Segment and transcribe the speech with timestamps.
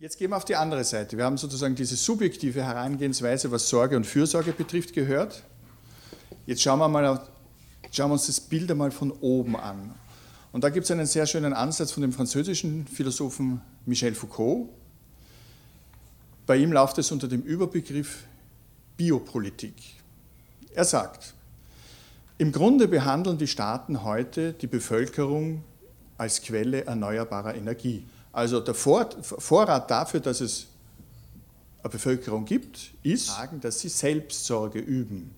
[0.00, 1.16] Jetzt gehen wir auf die andere Seite.
[1.16, 5.42] Wir haben sozusagen diese subjektive Herangehensweise, was Sorge und Fürsorge betrifft, gehört.
[6.46, 7.26] Jetzt schauen wir, mal,
[7.90, 9.92] schauen wir uns das Bild einmal von oben an.
[10.52, 14.68] Und da gibt es einen sehr schönen Ansatz von dem französischen Philosophen Michel Foucault.
[16.46, 18.22] Bei ihm läuft es unter dem Überbegriff
[18.96, 19.74] Biopolitik.
[20.74, 21.34] Er sagt,
[22.38, 25.64] im Grunde behandeln die Staaten heute die Bevölkerung
[26.18, 28.04] als Quelle erneuerbarer Energie.
[28.32, 30.66] Also der Vorrat dafür, dass es
[31.82, 35.34] eine Bevölkerung gibt, ist, dass sie Selbstsorge üben.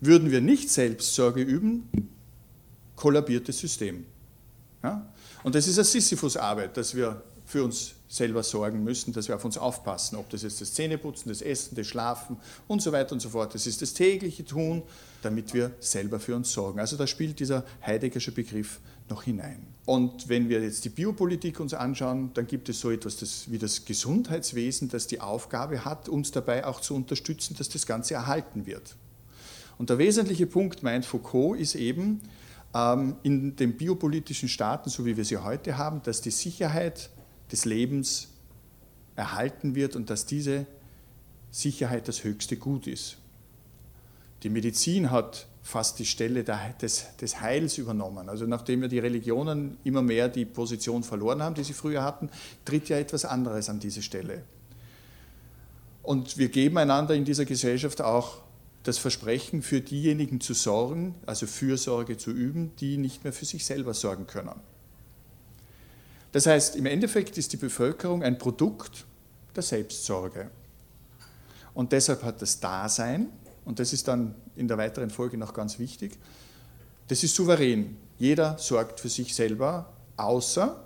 [0.00, 1.88] Würden wir nicht Selbstsorge üben,
[2.96, 4.04] kollabiert das System.
[4.82, 5.06] Ja?
[5.42, 9.44] Und das ist eine Sisyphus-Arbeit, dass wir für uns selber sorgen müssen, dass wir auf
[9.44, 12.36] uns aufpassen, ob das jetzt das Zähneputzen, das Essen, das Schlafen
[12.68, 13.54] und so weiter und so fort.
[13.54, 14.82] Das ist das tägliche Tun,
[15.22, 16.78] damit wir selber für uns sorgen.
[16.78, 19.66] Also da spielt dieser Heideggersche Begriff noch hinein.
[19.84, 23.58] Und wenn wir jetzt die Biopolitik uns anschauen, dann gibt es so etwas das, wie
[23.58, 28.66] das Gesundheitswesen, das die Aufgabe hat, uns dabei auch zu unterstützen, dass das Ganze erhalten
[28.66, 28.96] wird.
[29.78, 32.20] Und der wesentliche Punkt, meint Foucault, ist eben
[32.74, 37.10] ähm, in den biopolitischen Staaten, so wie wir sie heute haben, dass die Sicherheit
[37.50, 38.28] des Lebens
[39.16, 40.66] erhalten wird und dass diese
[41.50, 43.18] Sicherheit das höchste Gut ist.
[44.42, 48.28] Die Medizin hat fast die Stelle des, des Heils übernommen.
[48.28, 52.30] Also nachdem ja die Religionen immer mehr die Position verloren haben, die sie früher hatten,
[52.64, 54.42] tritt ja etwas anderes an diese Stelle.
[56.02, 58.38] Und wir geben einander in dieser Gesellschaft auch
[58.82, 63.64] das Versprechen, für diejenigen zu sorgen, also Fürsorge zu üben, die nicht mehr für sich
[63.64, 64.60] selber sorgen können.
[66.32, 69.04] Das heißt, im Endeffekt ist die Bevölkerung ein Produkt
[69.54, 70.50] der Selbstsorge.
[71.74, 73.28] Und deshalb hat das Dasein,
[73.64, 76.18] und das ist dann in der weiteren Folge noch ganz wichtig,
[77.08, 77.96] das ist souverän.
[78.18, 80.82] Jeder sorgt für sich selber, außer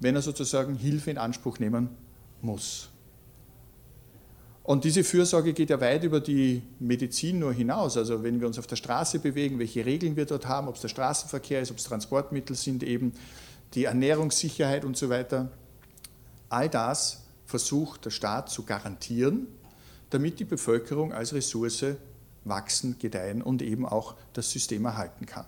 [0.00, 1.88] wenn er sozusagen Hilfe in Anspruch nehmen
[2.42, 2.90] muss.
[4.62, 7.96] Und diese Fürsorge geht ja weit über die Medizin nur hinaus.
[7.96, 10.80] Also wenn wir uns auf der Straße bewegen, welche Regeln wir dort haben, ob es
[10.80, 13.12] der Straßenverkehr ist, ob es Transportmittel sind, eben
[13.74, 15.50] die Ernährungssicherheit und so weiter.
[16.48, 19.46] All das versucht der Staat zu garantieren,
[20.10, 21.84] damit die Bevölkerung als Ressource
[22.44, 25.46] wachsen, gedeihen und eben auch das System erhalten kann.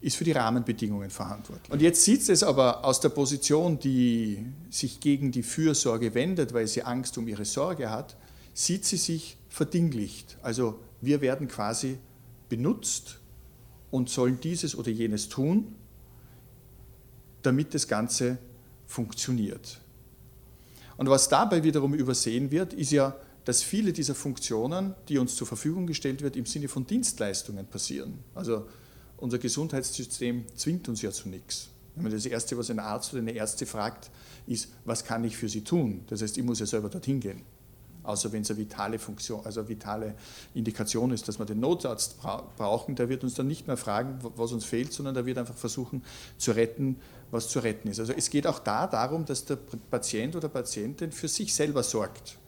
[0.00, 1.70] Ist für die Rahmenbedingungen verantwortlich.
[1.70, 6.66] Und jetzt sieht es aber aus der Position, die sich gegen die Fürsorge wendet, weil
[6.66, 8.16] sie Angst um ihre Sorge hat,
[8.54, 10.38] sieht sie sich verdinglicht.
[10.42, 11.98] Also wir werden quasi
[12.48, 13.20] benutzt
[13.90, 15.74] und sollen dieses oder jenes tun,
[17.42, 18.38] damit das Ganze
[18.86, 19.81] funktioniert.
[20.96, 25.46] Und was dabei wiederum übersehen wird, ist ja, dass viele dieser Funktionen, die uns zur
[25.46, 28.18] Verfügung gestellt wird, im Sinne von Dienstleistungen passieren.
[28.34, 28.66] Also
[29.16, 31.68] unser Gesundheitssystem zwingt uns ja zu nichts.
[31.96, 34.10] Das Erste, was ein Arzt oder eine Ärzte fragt,
[34.46, 36.04] ist, was kann ich für Sie tun?
[36.08, 37.42] Das heißt, ich muss ja selber dorthin gehen
[38.02, 40.14] außer wenn es eine vitale Funktion, also eine vitale
[40.54, 44.52] Indikation ist, dass wir den Notarzt brauchen, der wird uns dann nicht mehr fragen, was
[44.52, 46.02] uns fehlt, sondern der wird einfach versuchen
[46.38, 46.96] zu retten,
[47.30, 48.00] was zu retten ist.
[48.00, 49.56] Also es geht auch da darum, dass der
[49.90, 52.38] Patient oder Patientin für sich selber sorgt.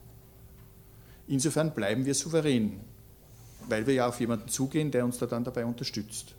[1.27, 2.79] Insofern bleiben wir souverän,
[3.67, 6.35] weil wir ja auf jemanden zugehen, der uns da dann dabei unterstützt.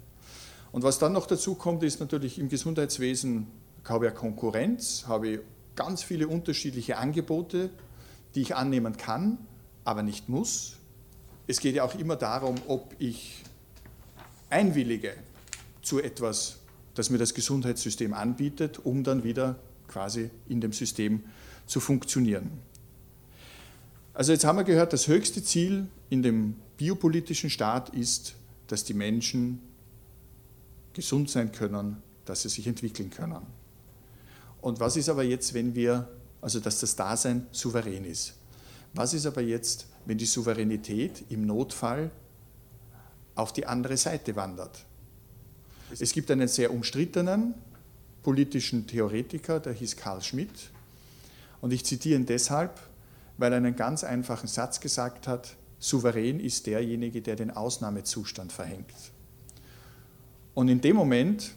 [0.72, 3.47] Und was dann noch dazu kommt, ist natürlich im Gesundheitswesen
[3.84, 5.41] habe ich Konkurrenz, habe ich
[5.75, 7.71] ganz viele unterschiedliche Angebote,
[8.36, 9.38] die ich annehmen kann,
[9.84, 10.76] aber nicht muss.
[11.47, 13.42] Es geht ja auch immer darum, ob ich
[14.50, 15.14] einwillige
[15.82, 16.58] zu etwas,
[16.94, 19.58] das mir das Gesundheitssystem anbietet, um dann wieder
[19.88, 21.25] quasi in dem System
[21.66, 22.50] zu funktionieren.
[24.12, 28.34] Also jetzt haben wir gehört, das höchste Ziel in dem biopolitischen Staat ist,
[28.66, 29.60] dass die Menschen
[30.92, 33.46] gesund sein können, dass sie sich entwickeln können.
[34.60, 36.08] Und was ist aber jetzt, wenn wir
[36.46, 38.34] also dass das Dasein souverän ist.
[38.94, 42.12] Was ist aber jetzt, wenn die Souveränität im Notfall
[43.34, 44.84] auf die andere Seite wandert?
[45.98, 47.54] Es gibt einen sehr umstrittenen
[48.22, 50.70] politischen Theoretiker, der hieß Karl Schmidt,
[51.60, 52.78] und ich zitiere ihn deshalb,
[53.38, 58.94] weil er einen ganz einfachen Satz gesagt hat, souverän ist derjenige, der den Ausnahmezustand verhängt.
[60.54, 61.50] Und in dem Moment,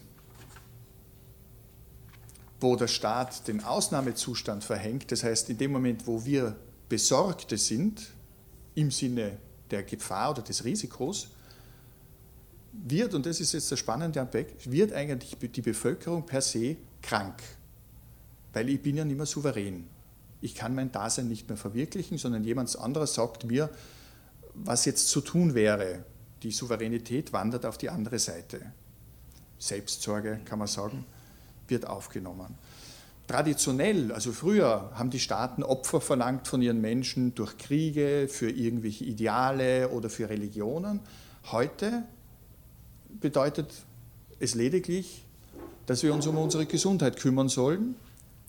[2.60, 6.56] wo der Staat den Ausnahmezustand verhängt, das heißt in dem Moment, wo wir
[6.88, 8.10] Besorgte sind,
[8.74, 9.38] im Sinne
[9.70, 11.28] der Gefahr oder des Risikos,
[12.72, 17.42] wird, und das ist jetzt der spannende Aspekt, wird eigentlich die Bevölkerung per se krank,
[18.52, 19.86] weil ich bin ja nicht mehr souverän.
[20.40, 23.70] Ich kann mein Dasein nicht mehr verwirklichen, sondern jemand anderes sagt mir,
[24.54, 26.04] was jetzt zu tun wäre.
[26.42, 28.72] Die Souveränität wandert auf die andere Seite.
[29.58, 31.04] Selbstsorge, kann man sagen
[31.70, 32.56] wird aufgenommen.
[33.26, 39.04] traditionell, also früher, haben die Staaten Opfer verlangt von ihren Menschen durch Kriege, für irgendwelche
[39.04, 40.98] Ideale oder für Religionen.
[41.52, 42.02] Heute
[43.20, 43.72] bedeutet
[44.40, 45.24] es lediglich,
[45.86, 47.94] dass wir uns um unsere Gesundheit kümmern sollen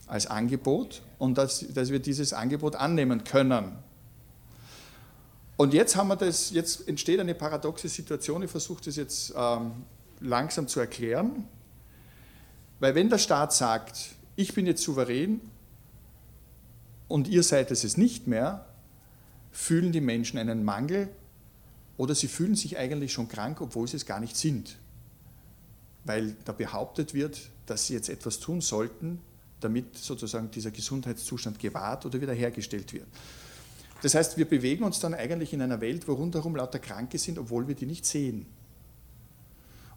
[0.08, 3.72] als Angebot und dass, dass wir dieses Angebot annehmen können.
[5.58, 9.72] Und jetzt haben wir das, jetzt entsteht eine paradoxe Situation, ich versuche das jetzt ähm,
[10.20, 11.46] langsam zu erklären,
[12.82, 15.40] weil wenn der Staat sagt, ich bin jetzt souverän
[17.08, 18.66] und ihr seid es nicht mehr,
[19.52, 21.08] fühlen die Menschen einen Mangel
[21.98, 24.78] oder sie fühlen sich eigentlich schon krank, obwohl sie es gar nicht sind.
[26.06, 29.20] Weil da behauptet wird, dass sie jetzt etwas tun sollten,
[29.60, 33.06] damit sozusagen dieser Gesundheitszustand gewahrt oder wiederhergestellt wird.
[34.02, 37.38] Das heißt, wir bewegen uns dann eigentlich in einer Welt, wo rundherum lauter Kranke sind,
[37.38, 38.48] obwohl wir die nicht sehen.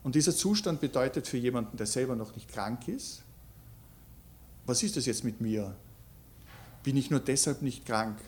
[0.05, 3.23] Und dieser Zustand bedeutet für jemanden, der selber noch nicht krank ist,
[4.67, 5.75] was ist das jetzt mit mir?
[6.83, 8.19] Bin ich nur deshalb nicht krank,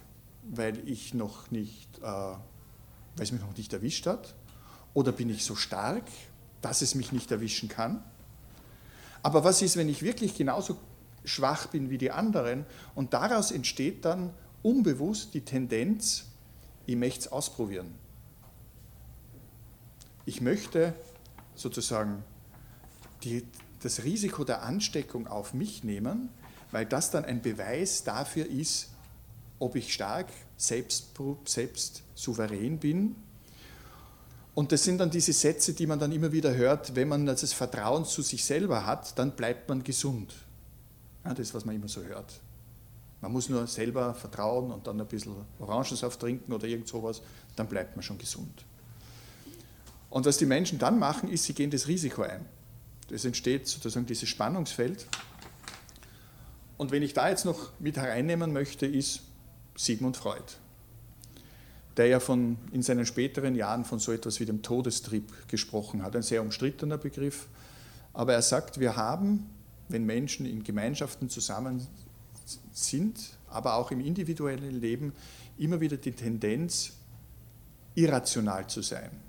[0.42, 2.38] weil ich noch nicht, äh, weil
[3.18, 4.34] es mich noch nicht erwischt hat?
[4.94, 6.04] Oder bin ich so stark,
[6.62, 8.02] dass es mich nicht erwischen kann?
[9.22, 10.78] Aber was ist, wenn ich wirklich genauso
[11.24, 12.64] schwach bin wie die anderen?
[12.94, 14.32] Und daraus entsteht dann
[14.62, 16.24] unbewusst die Tendenz,
[16.86, 17.94] ich möchte es ausprobieren.
[20.24, 20.94] Ich möchte
[21.56, 22.22] sozusagen
[23.24, 23.44] die,
[23.82, 26.28] das Risiko der Ansteckung auf mich nehmen,
[26.70, 28.90] weil das dann ein Beweis dafür ist,
[29.58, 30.26] ob ich stark,
[30.56, 31.08] selbst,
[31.44, 33.16] selbst souverän bin.
[34.54, 37.52] Und das sind dann diese Sätze, die man dann immer wieder hört, wenn man das
[37.52, 40.34] Vertrauen zu sich selber hat, dann bleibt man gesund.
[41.24, 42.40] Ja, das ist, was man immer so hört.
[43.20, 47.22] Man muss nur selber vertrauen und dann ein bisschen Orangensaft trinken oder irgend sowas,
[47.56, 48.64] dann bleibt man schon gesund.
[50.16, 52.42] Und was die Menschen dann machen, ist, sie gehen das Risiko ein.
[53.10, 55.06] Es entsteht sozusagen dieses Spannungsfeld.
[56.78, 59.20] Und wenn ich da jetzt noch mit hereinnehmen möchte, ist
[59.76, 60.42] Sigmund Freud,
[61.98, 66.16] der ja von, in seinen späteren Jahren von so etwas wie dem Todestrieb gesprochen hat.
[66.16, 67.46] Ein sehr umstrittener Begriff.
[68.14, 69.50] Aber er sagt, wir haben,
[69.90, 71.86] wenn Menschen in Gemeinschaften zusammen
[72.72, 73.20] sind,
[73.50, 75.12] aber auch im individuellen Leben,
[75.58, 76.92] immer wieder die Tendenz,
[77.94, 79.25] irrational zu sein.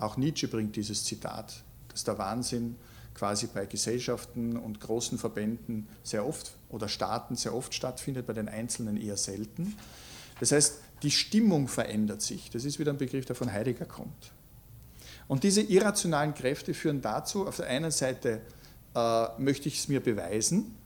[0.00, 1.62] Auch Nietzsche bringt dieses Zitat
[1.98, 2.76] dass der Wahnsinn
[3.14, 8.48] quasi bei Gesellschaften und großen Verbänden sehr oft oder Staaten sehr oft stattfindet, bei den
[8.48, 9.74] Einzelnen eher selten.
[10.38, 12.50] Das heißt, die Stimmung verändert sich.
[12.50, 14.30] Das ist wieder ein Begriff, der von Heidegger kommt.
[15.26, 18.42] Und diese irrationalen Kräfte führen dazu, auf der einen Seite
[18.94, 20.76] äh, möchte ich es mir beweisen,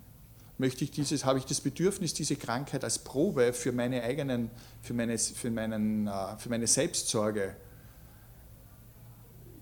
[0.57, 4.51] möchte ich dieses, habe ich das Bedürfnis, diese Krankheit als Probe für meine eigenen,
[4.81, 7.55] für meine, für meinen, äh, für meine Selbstsorge,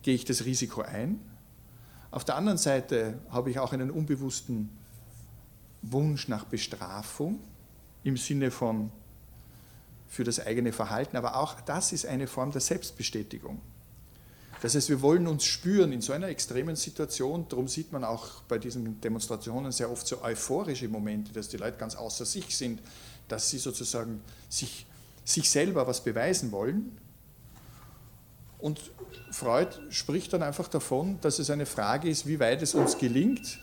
[0.03, 1.21] gehe ich das Risiko ein.
[2.11, 4.71] Auf der anderen Seite habe ich auch einen unbewussten
[5.83, 7.41] Wunsch nach Bestrafung
[8.03, 8.91] im Sinne von
[10.09, 13.61] für das eigene Verhalten, aber auch das ist eine Form der Selbstbestätigung.
[14.61, 18.43] Das heißt, wir wollen uns spüren in so einer extremen Situation, darum sieht man auch
[18.43, 22.83] bei diesen Demonstrationen sehr oft so euphorische Momente, dass die Leute ganz außer sich sind,
[23.29, 24.87] dass sie sozusagen sich,
[25.25, 26.99] sich selber was beweisen wollen.
[28.61, 28.81] Und
[29.31, 33.59] Freud spricht dann einfach davon, dass es eine Frage ist, wie weit es uns gelingt,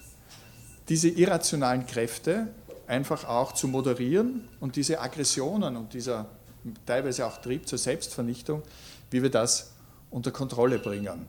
[0.90, 2.48] diese irrationalen Kräfte
[2.88, 6.28] einfach auch zu moderieren und diese Aggressionen und dieser
[6.86, 8.64] teilweise auch Trieb zur Selbstvernichtung,
[9.12, 9.72] wie wir das
[10.10, 11.28] unter Kontrolle bringen.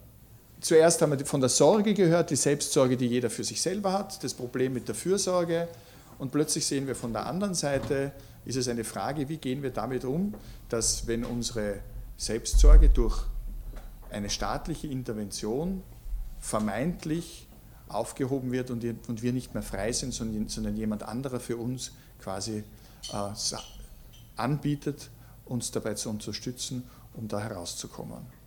[0.61, 4.23] Zuerst haben wir von der Sorge gehört, die Selbstsorge, die jeder für sich selber hat,
[4.25, 5.69] das Problem mit der Fürsorge
[6.19, 8.13] und plötzlich sehen wir von der anderen Seite,
[8.45, 10.35] ist es eine Frage, wie gehen wir damit um,
[10.69, 11.77] dass wenn unsere
[12.17, 13.25] Selbstsorge durch
[14.11, 15.83] eine staatliche Intervention
[16.41, 17.47] vermeintlich
[17.89, 18.83] aufgehoben wird und,
[19.23, 22.65] wir nicht mehr frei sind, sondern, jemand anderer für uns quasi
[23.13, 23.57] äh,
[24.37, 25.11] anbietet,
[25.47, 26.85] uns dabei zu unterstützen,
[27.15, 28.38] um da herauszukommen.